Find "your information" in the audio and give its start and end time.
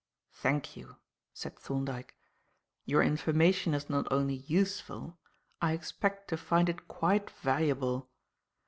2.85-3.75